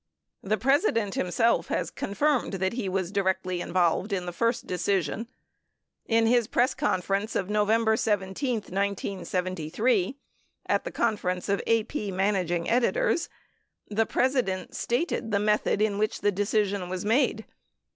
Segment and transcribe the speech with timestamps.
[0.41, 5.27] 23 The President himself has confirmed that he was directly involved in the first decision.
[6.07, 10.17] In his press conference of November 17, 1973,
[10.65, 13.29] at the conference of AP managing editors,
[13.89, 17.45] the President stated the method in which the decision was made.